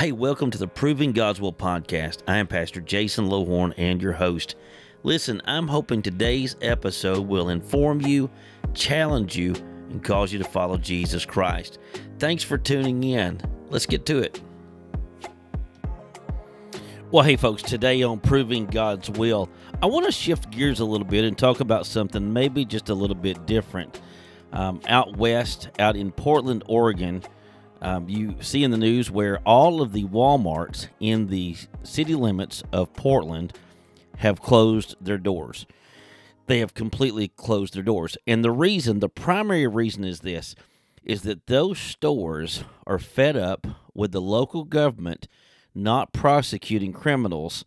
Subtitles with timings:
[0.00, 2.22] Hey, welcome to the Proving God's Will podcast.
[2.26, 4.56] I am Pastor Jason Lowhorn and your host.
[5.02, 8.30] Listen, I'm hoping today's episode will inform you,
[8.72, 9.54] challenge you,
[9.90, 11.78] and cause you to follow Jesus Christ.
[12.18, 13.42] Thanks for tuning in.
[13.68, 14.40] Let's get to it.
[17.10, 19.50] Well, hey, folks, today on Proving God's Will,
[19.82, 22.94] I want to shift gears a little bit and talk about something maybe just a
[22.94, 24.00] little bit different.
[24.54, 27.22] Um, out west, out in Portland, Oregon,
[27.82, 32.62] um, you see in the news where all of the Walmarts in the city limits
[32.72, 33.52] of Portland
[34.18, 35.66] have closed their doors.
[36.46, 38.18] They have completely closed their doors.
[38.26, 40.54] And the reason, the primary reason is this
[41.02, 45.26] is that those stores are fed up with the local government
[45.74, 47.64] not prosecuting criminals.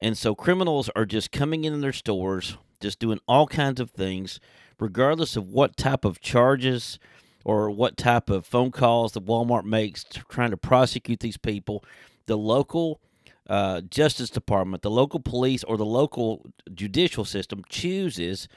[0.00, 4.40] And so criminals are just coming in their stores, just doing all kinds of things,
[4.78, 6.98] regardless of what type of charges
[7.44, 11.84] or what type of phone calls the Walmart makes trying to prosecute these people.
[12.26, 13.00] The local
[13.48, 18.48] uh, Justice Department, the local police, or the local judicial system chooses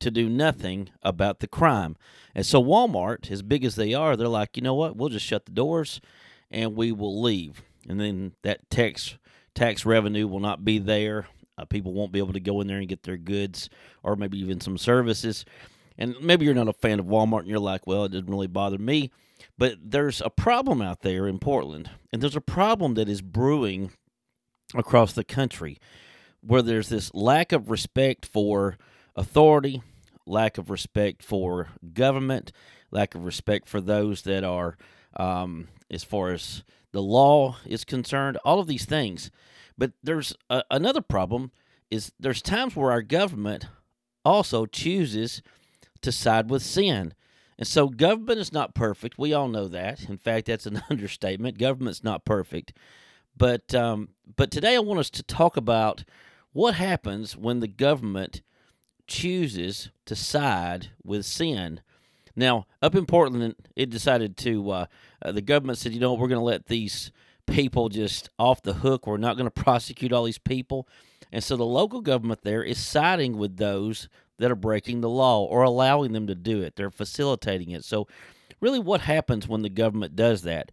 [0.00, 1.96] to do nothing about the crime.
[2.34, 4.96] And so Walmart, as big as they are, they're like, you know what?
[4.96, 6.00] We'll just shut the doors
[6.50, 7.62] and we will leave.
[7.88, 9.16] And then that tax
[9.54, 11.26] tax revenue will not be there.
[11.58, 13.68] Uh, people won't be able to go in there and get their goods
[14.02, 15.44] or maybe even some services.
[16.02, 18.48] And maybe you're not a fan of Walmart and you're like, well, it didn't really
[18.48, 19.12] bother me.
[19.56, 23.92] But there's a problem out there in Portland, and there's a problem that is brewing
[24.74, 25.78] across the country
[26.40, 28.78] where there's this lack of respect for
[29.14, 29.80] authority,
[30.26, 32.50] lack of respect for government,
[32.90, 34.76] lack of respect for those that are,
[35.16, 39.30] um, as far as the law is concerned, all of these things.
[39.78, 41.52] But there's a, another problem
[41.92, 43.66] is there's times where our government
[44.24, 45.42] also chooses
[46.02, 47.14] to side with sin.
[47.58, 49.18] And so government is not perfect.
[49.18, 50.08] We all know that.
[50.08, 51.58] In fact, that's an understatement.
[51.58, 52.72] Government's not perfect.
[53.36, 56.04] But um, but today I want us to talk about
[56.52, 58.42] what happens when the government
[59.06, 61.80] chooses to side with sin.
[62.34, 64.70] Now, up in Portland, it decided to.
[64.70, 64.86] Uh,
[65.24, 67.12] uh, the government said, you know, we're going to let these
[67.46, 69.06] people just off the hook.
[69.06, 70.88] We're not going to prosecute all these people.
[71.30, 74.08] And so the local government there is siding with those
[74.42, 76.74] that are breaking the law or allowing them to do it.
[76.74, 77.84] They're facilitating it.
[77.84, 78.08] So,
[78.60, 80.72] really, what happens when the government does that?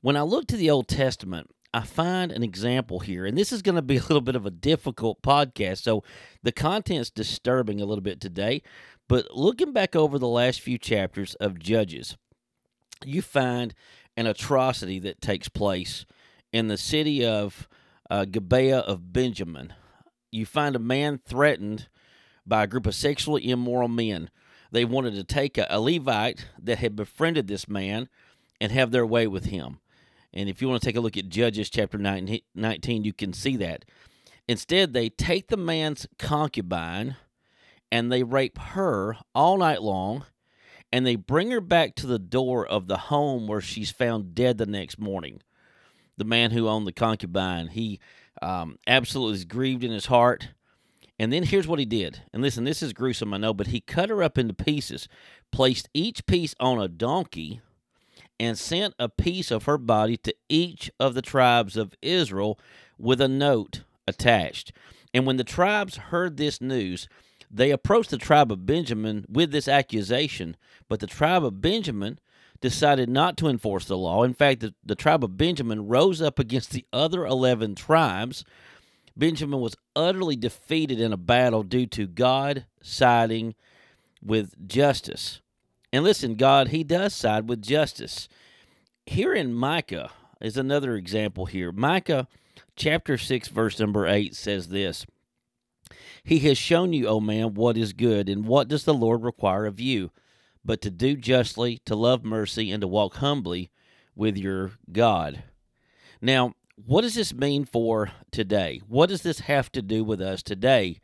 [0.00, 3.60] When I look to the Old Testament, I find an example here, and this is
[3.60, 5.82] going to be a little bit of a difficult podcast.
[5.82, 6.02] So,
[6.42, 8.62] the content's disturbing a little bit today.
[9.06, 12.16] But looking back over the last few chapters of Judges,
[13.04, 13.74] you find
[14.16, 16.06] an atrocity that takes place
[16.54, 17.68] in the city of
[18.08, 19.74] uh, Gibeah of Benjamin.
[20.32, 21.88] You find a man threatened
[22.46, 24.30] by a group of sexually immoral men.
[24.70, 28.08] They wanted to take a, a Levite that had befriended this man
[28.60, 29.78] and have their way with him.
[30.32, 33.56] And if you want to take a look at Judges chapter 19, you can see
[33.56, 33.84] that.
[34.48, 37.16] Instead, they take the man's concubine
[37.90, 40.24] and they rape her all night long
[40.92, 44.58] and they bring her back to the door of the home where she's found dead
[44.58, 45.40] the next morning.
[46.16, 48.00] The man who owned the concubine, he
[48.42, 50.48] um, absolutely is grieved in his heart.
[51.18, 52.22] And then here's what he did.
[52.32, 55.08] And listen, this is gruesome, I know, but he cut her up into pieces,
[55.52, 57.60] placed each piece on a donkey,
[58.40, 62.58] and sent a piece of her body to each of the tribes of Israel
[62.98, 64.72] with a note attached.
[65.12, 67.08] And when the tribes heard this news,
[67.48, 70.56] they approached the tribe of Benjamin with this accusation,
[70.88, 72.18] but the tribe of Benjamin
[72.60, 74.24] decided not to enforce the law.
[74.24, 78.44] In fact, the, the tribe of Benjamin rose up against the other 11 tribes
[79.16, 83.54] Benjamin was utterly defeated in a battle due to God siding
[84.22, 85.40] with justice.
[85.92, 88.28] And listen, God, He does side with justice.
[89.06, 90.10] Here in Micah
[90.40, 91.70] is another example here.
[91.70, 92.26] Micah
[92.74, 95.06] chapter 6, verse number 8 says this
[96.24, 99.66] He has shown you, O man, what is good, and what does the Lord require
[99.66, 100.10] of you,
[100.64, 103.70] but to do justly, to love mercy, and to walk humbly
[104.16, 105.44] with your God.
[106.20, 108.80] Now, what does this mean for today?
[108.88, 111.00] What does this have to do with us today?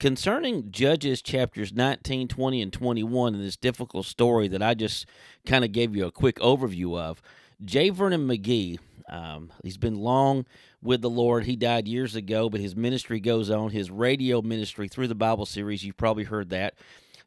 [0.00, 5.06] Concerning Judges chapters 19, 20, and 21, in this difficult story that I just
[5.44, 7.20] kind of gave you a quick overview of,
[7.64, 7.90] J.
[7.90, 8.78] Vernon McGee,
[9.08, 10.46] um, he's been long
[10.82, 11.44] with the Lord.
[11.44, 13.70] He died years ago, but his ministry goes on.
[13.70, 16.74] His radio ministry through the Bible series, you've probably heard that.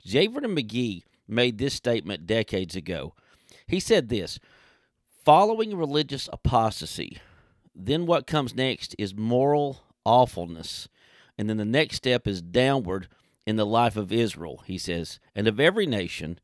[0.06, 0.28] J.
[0.28, 3.14] Vernon McGee made this statement decades ago.
[3.68, 4.40] He said this
[5.24, 7.20] Following religious apostasy,
[7.86, 10.90] then what comes next is moral awfulness.
[11.38, 13.08] And then the next step is downward
[13.48, 16.40] in the life of Israel, he says, and of every nation.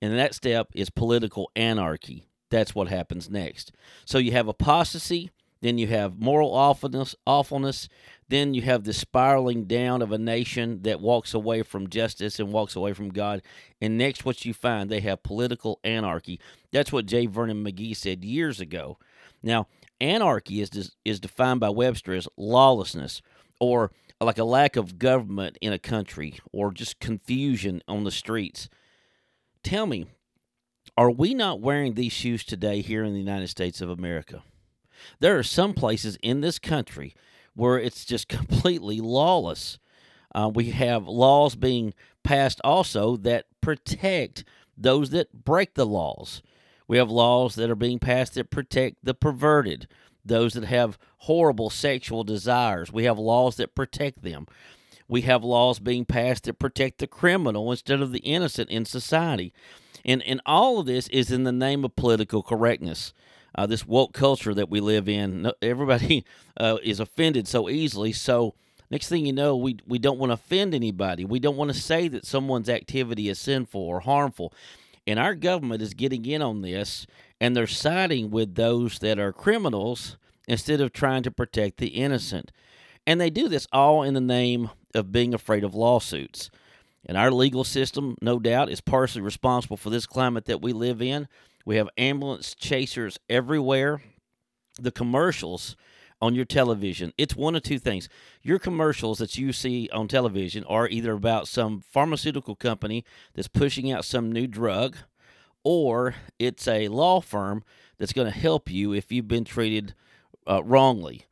[0.00, 2.28] And that step is political anarchy.
[2.50, 3.72] that's what happens next.
[4.04, 5.30] So you have apostasy,
[5.64, 7.88] then you have moral awfulness, awfulness,
[8.28, 12.52] then you have the spiraling down of a nation that walks away from justice and
[12.52, 13.40] walks away from God.
[13.80, 16.38] And next, what you find, they have political anarchy.
[16.70, 17.24] That's what J.
[17.24, 18.98] Vernon McGee said years ago.
[19.42, 19.66] Now,
[20.02, 23.22] anarchy is is defined by Webster as lawlessness
[23.58, 23.90] or
[24.20, 28.68] like a lack of government in a country or just confusion on the streets.
[29.62, 30.08] Tell me,
[30.94, 34.42] are we not wearing these shoes today here in the United States of America?
[35.20, 37.14] There are some places in this country
[37.54, 39.78] where it's just completely lawless.
[40.34, 44.44] Uh, we have laws being passed also that protect
[44.76, 46.42] those that break the laws.
[46.88, 49.88] We have laws that are being passed that protect the perverted,
[50.24, 52.92] those that have horrible sexual desires.
[52.92, 54.46] We have laws that protect them.
[55.08, 59.52] We have laws being passed that protect the criminal instead of the innocent in society.
[60.04, 63.12] And, and all of this is in the name of political correctness
[63.54, 65.50] uh, this woke culture that we live in.
[65.62, 66.24] Everybody
[66.56, 68.12] uh, is offended so easily.
[68.12, 68.54] So
[68.90, 71.24] next thing you know, we we don't want to offend anybody.
[71.24, 74.52] We don't want to say that someone's activity is sinful or harmful.
[75.06, 77.06] And our government is getting in on this,
[77.40, 80.16] and they're siding with those that are criminals
[80.48, 82.52] instead of trying to protect the innocent.
[83.06, 86.50] And they do this all in the name of being afraid of lawsuits.
[87.06, 91.02] And our legal system, no doubt, is partially responsible for this climate that we live
[91.02, 91.28] in.
[91.64, 94.02] We have ambulance chasers everywhere.
[94.78, 95.76] The commercials
[96.20, 98.08] on your television, it's one of two things.
[98.42, 103.92] Your commercials that you see on television are either about some pharmaceutical company that's pushing
[103.92, 104.96] out some new drug,
[105.62, 107.62] or it's a law firm
[107.98, 109.94] that's going to help you if you've been treated
[110.46, 111.26] uh, wrongly.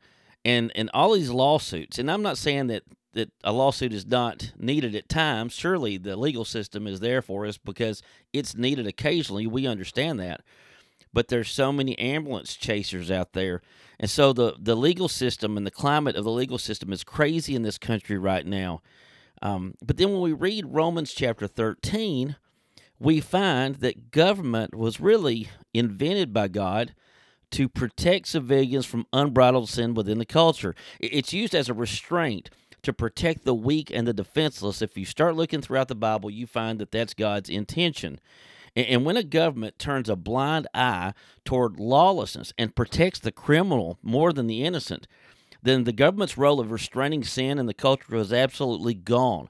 [0.45, 4.51] And and all these lawsuits, and I'm not saying that that a lawsuit is not
[4.57, 5.53] needed at times.
[5.53, 8.01] Surely the legal system is there for us because
[8.31, 9.47] it's needed occasionally.
[9.47, 10.41] We understand that.
[11.13, 13.61] But there's so many ambulance chasers out there.
[13.99, 17.55] And so the, the legal system and the climate of the legal system is crazy
[17.55, 18.81] in this country right now.
[19.41, 22.35] Um, but then when we read Romans chapter 13,
[22.99, 26.95] we find that government was really invented by God
[27.51, 30.73] to protect civilians from unbridled sin within the culture.
[30.99, 32.49] It's used as a restraint
[32.83, 34.81] to protect the weak and the defenseless.
[34.81, 38.19] If you start looking throughout the Bible, you find that that's God's intention.
[38.75, 41.13] And when a government turns a blind eye
[41.45, 45.07] toward lawlessness and protects the criminal more than the innocent,
[45.61, 49.49] then the government's role of restraining sin in the culture is absolutely gone.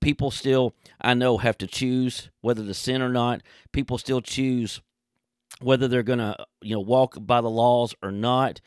[0.00, 3.42] People still, I know, have to choose whether to sin or not.
[3.72, 4.82] People still choose
[5.60, 8.60] whether they're going to, you know, walk by the laws or not.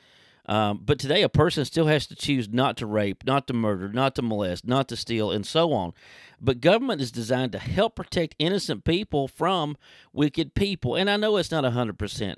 [0.48, 3.90] Um, but today, a person still has to choose not to rape, not to murder,
[3.90, 5.94] not to molest, not to steal, and so on.
[6.40, 9.76] But government is designed to help protect innocent people from
[10.14, 10.96] wicked people.
[10.96, 12.38] And I know it's not 100%.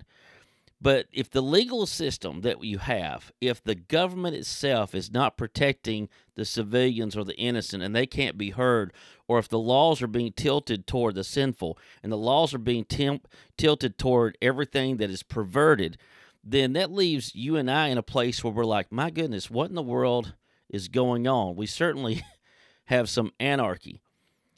[0.82, 6.08] But if the legal system that you have, if the government itself is not protecting
[6.36, 8.94] the civilians or the innocent and they can't be heard,
[9.28, 12.86] or if the laws are being tilted toward the sinful and the laws are being
[12.86, 13.20] tim-
[13.58, 15.98] tilted toward everything that is perverted,
[16.44, 19.70] then that leaves you and I in a place where we're like, my goodness, what
[19.70, 20.34] in the world
[20.70, 21.56] is going on?
[21.56, 22.24] We certainly
[22.86, 24.02] have some anarchy.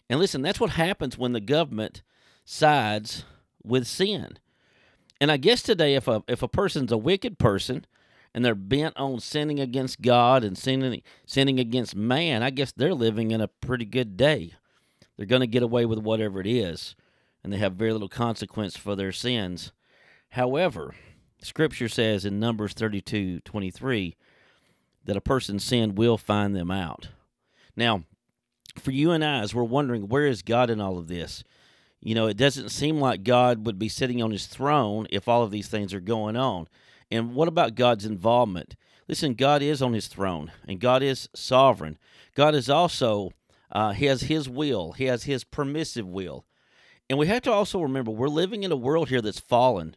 [0.10, 2.04] And listen, that's what happens when the government
[2.46, 3.24] sides
[3.64, 4.38] with sin.
[5.20, 7.86] And I guess today, if a if a person's a wicked person
[8.34, 12.94] and they're bent on sinning against God and sinning sinning against man, I guess they're
[12.94, 14.54] living in a pretty good day.
[15.16, 16.96] They're going to get away with whatever it is,
[17.44, 19.72] and they have very little consequence for their sins.
[20.30, 20.96] However,
[21.42, 24.16] Scripture says in Numbers 32 23
[25.06, 27.10] that a person's sin will find them out.
[27.76, 28.04] Now,
[28.78, 31.44] for you and I, as we're wondering, where is God in all of this?
[32.00, 35.44] You know, it doesn't seem like God would be sitting on his throne if all
[35.44, 36.68] of these things are going on.
[37.10, 38.76] And what about God's involvement?
[39.08, 41.98] Listen, God is on his throne and God is sovereign.
[42.34, 43.32] God is also,
[43.72, 46.46] uh, he has his will, he has his permissive will.
[47.10, 49.96] And we have to also remember we're living in a world here that's fallen.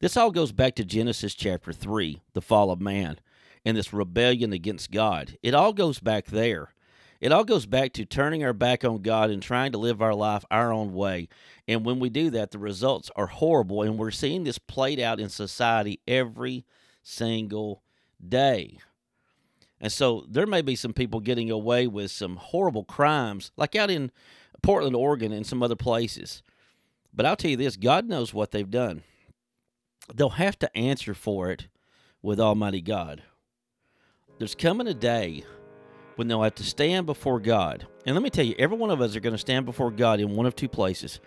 [0.00, 3.18] This all goes back to Genesis chapter 3, the fall of man,
[3.64, 5.38] and this rebellion against God.
[5.42, 6.74] It all goes back there.
[7.20, 10.14] It all goes back to turning our back on God and trying to live our
[10.14, 11.28] life our own way.
[11.66, 13.82] And when we do that, the results are horrible.
[13.82, 16.66] And we're seeing this played out in society every
[17.02, 17.82] single
[18.26, 18.78] day.
[19.80, 23.90] And so there may be some people getting away with some horrible crimes, like out
[23.90, 24.10] in
[24.62, 26.42] Portland, Oregon, and some other places.
[27.14, 29.02] But I'll tell you this God knows what they've done
[30.12, 31.68] they'll have to answer for it
[32.22, 33.22] with Almighty God.
[34.38, 35.44] There's coming a day
[36.16, 37.86] when they'll have to stand before God.
[38.06, 40.20] And let me tell you, every one of us are going to stand before God
[40.20, 41.20] in one of two places.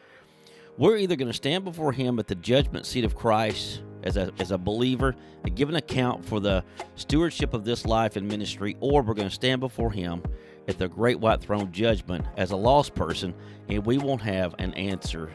[0.77, 4.31] We're either going to stand before Him at the judgment seat of Christ as a,
[4.39, 6.63] as a believer and give an account for the
[6.95, 10.21] stewardship of this life and ministry, or we're going to stand before Him
[10.67, 13.33] at the great white throne judgment as a lost person,
[13.69, 15.33] and we won't have an answer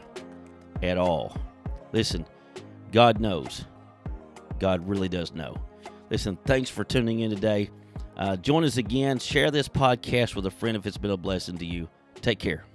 [0.81, 1.35] at all.
[1.91, 2.25] Listen,
[2.93, 3.65] God knows.
[4.59, 5.55] God really does know.
[6.11, 7.71] Listen, thanks for tuning in today.
[8.15, 9.17] Uh, join us again.
[9.17, 11.89] Share this podcast with a friend if it's been a blessing to you.
[12.21, 12.65] Take care.